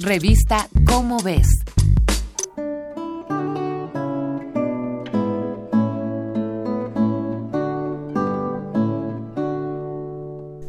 [0.00, 1.46] Revista Cómo ves.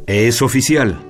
[0.06, 1.00] Es oficial.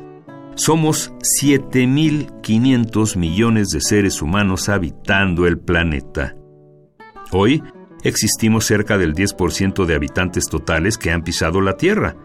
[0.54, 6.34] Somos 7.500 millones de seres humanos habitando el planeta.
[7.32, 7.62] Hoy
[8.02, 12.16] existimos cerca del 10% de habitantes totales que han pisado la Tierra.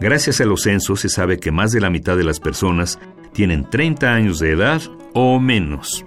[0.00, 2.98] Gracias a los censos se sabe que más de la mitad de las personas
[3.36, 4.80] tienen 30 años de edad
[5.12, 6.06] o menos.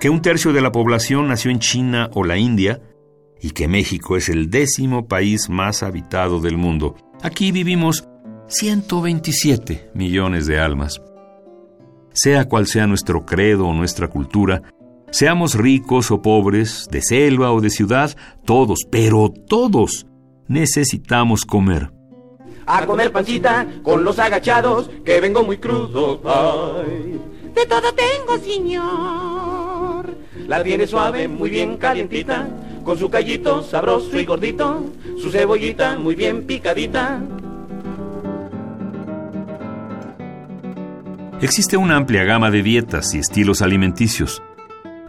[0.00, 2.80] Que un tercio de la población nació en China o la India
[3.38, 6.96] y que México es el décimo país más habitado del mundo.
[7.22, 8.08] Aquí vivimos
[8.46, 11.02] 127 millones de almas.
[12.14, 14.62] Sea cual sea nuestro credo o nuestra cultura,
[15.10, 20.06] seamos ricos o pobres, de selva o de ciudad, todos, pero todos,
[20.48, 21.92] necesitamos comer.
[22.66, 26.20] A comer pancita con los agachados, que vengo muy crudo.
[26.24, 27.20] Ay.
[27.54, 30.14] De todo tengo, señor.
[30.46, 32.48] La tiene suave, muy bien calientita,
[32.84, 34.84] con su callito sabroso y gordito,
[35.20, 37.20] su cebollita muy bien picadita.
[41.40, 44.42] Existe una amplia gama de dietas y estilos alimenticios.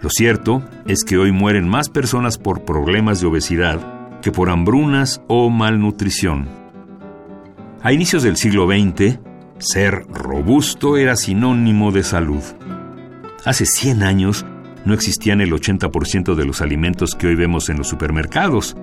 [0.02, 3.80] Lo cierto es que hoy mueren más personas por problemas de obesidad
[4.22, 6.63] que por hambrunas o malnutrición.
[7.84, 9.20] A inicios del siglo XX,
[9.60, 12.42] ser robusto era sinónimo de salud.
[13.46, 14.46] Hace 100 años
[14.86, 18.76] no existían el 80% de los alimentos que hoy vemos en los supermercados,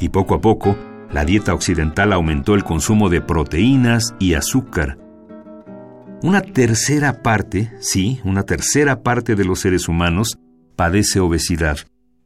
[0.00, 0.76] y poco a poco
[1.12, 4.98] la dieta occidental aumentó el consumo de proteínas y azúcar,
[6.22, 10.38] una tercera parte, sí, una tercera parte de los seres humanos
[10.74, 11.78] padece obesidad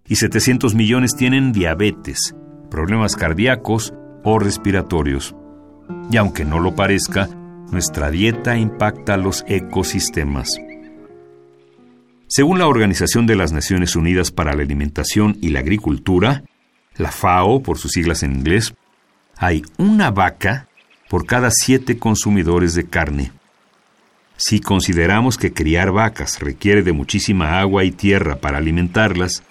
[0.07, 2.37] y 700 millones tienen diabetes,
[2.71, 3.93] problemas cardíacos
[4.23, 5.35] o respiratorios.
[6.11, 7.29] Y aunque no lo parezca,
[7.71, 10.51] nuestra dieta impacta los ecosistemas.
[12.27, 16.45] Según la Organización de las Naciones Unidas para la Alimentación y la Agricultura,
[16.97, 18.75] la FAO por sus siglas en inglés,
[19.37, 20.69] hay una vaca
[21.09, 23.33] por cada siete consumidores de carne.
[24.37, 29.43] Si consideramos que criar vacas requiere de muchísima agua y tierra para alimentarlas,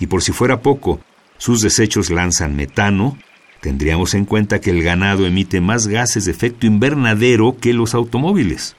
[0.00, 1.00] y por si fuera poco,
[1.38, 3.16] sus desechos lanzan metano,
[3.60, 8.76] tendríamos en cuenta que el ganado emite más gases de efecto invernadero que los automóviles.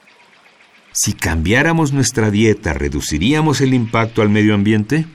[0.92, 5.06] Si cambiáramos nuestra dieta, ¿reduciríamos el impacto al medio ambiente?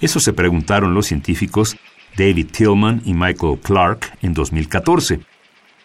[0.00, 1.76] Eso se preguntaron los científicos
[2.16, 5.20] David Tillman y Michael Clark en 2014.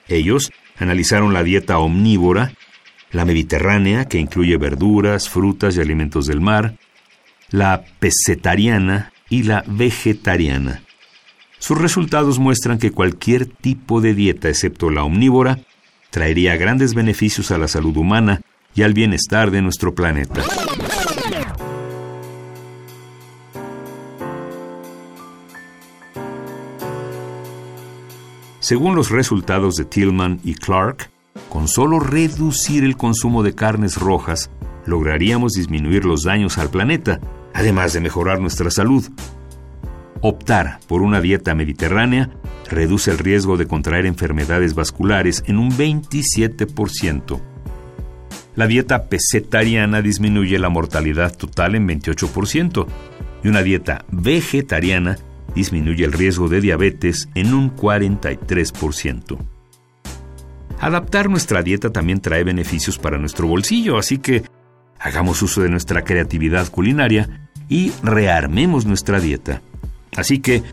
[0.08, 2.52] Ellos analizaron la dieta omnívora
[3.12, 6.76] la mediterránea, que incluye verduras, frutas y alimentos del mar,
[7.50, 10.84] la pesetariana y la vegetariana.
[11.60, 15.60] Sus resultados muestran que cualquier tipo de dieta, excepto la omnívora,
[16.12, 18.42] traería grandes beneficios a la salud humana
[18.76, 20.44] y al bienestar de nuestro planeta.
[28.60, 31.10] Según los resultados de Tillman y Clark,
[31.48, 34.52] con solo reducir el consumo de carnes rojas,
[34.86, 37.22] lograríamos disminuir los daños al planeta,
[37.54, 39.06] además de mejorar nuestra salud.
[40.22, 42.30] Optar por una dieta mediterránea
[42.70, 47.40] reduce el riesgo de contraer enfermedades vasculares en un 27%.
[48.56, 52.88] La dieta pesetariana disminuye la mortalidad total en 28%
[53.44, 55.18] y una dieta vegetariana
[55.54, 59.38] disminuye el riesgo de diabetes en un 43%.
[60.80, 64.44] Adaptar nuestra dieta también trae beneficios para nuestro bolsillo, así que
[65.00, 69.62] hagamos uso de nuestra creatividad culinaria y rearmemos nuestra dieta.
[70.18, 70.64] Así que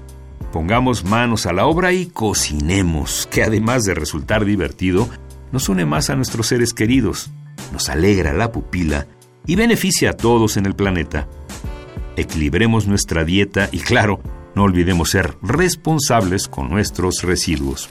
[0.53, 5.09] pongamos manos a la obra y cocinemos, que además de resultar divertido,
[5.53, 7.31] nos une más a nuestros seres queridos,
[7.71, 9.07] nos alegra la pupila
[9.47, 11.29] y beneficia a todos en el planeta.
[12.17, 14.21] Equilibremos nuestra dieta y claro,
[14.55, 17.91] no olvidemos ser responsables con nuestros residuos.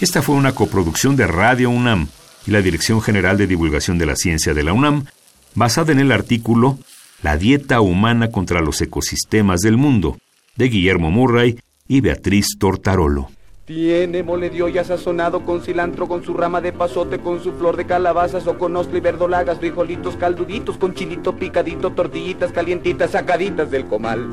[0.00, 2.08] Esta fue una coproducción de Radio UNAM
[2.46, 5.06] y la Dirección General de Divulgación de la Ciencia de la UNAM,
[5.54, 6.78] basada en el artículo
[7.22, 10.18] La dieta humana contra los ecosistemas del mundo,
[10.56, 13.30] de Guillermo Murray y Beatriz Tortarolo.
[13.64, 17.76] Tiene mole de olla sazonado con cilantro, con su rama de pasote, con su flor
[17.76, 23.70] de calabazas o con ostra y verdolagas, frijolitos calduditos, con chilito picadito, tortillitas calientitas sacaditas
[23.70, 24.28] del comal.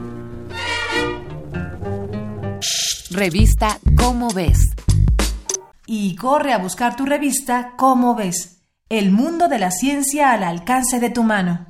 [3.11, 4.75] Revista Cómo ves
[5.85, 8.58] y corre a buscar tu revista Cómo ves,
[8.89, 11.68] el mundo de la ciencia al alcance de tu mano.